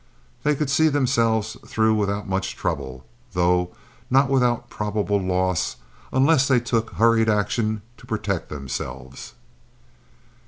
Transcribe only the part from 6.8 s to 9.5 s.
hurried action to protect themselves.